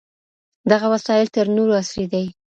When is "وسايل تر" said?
0.93-1.45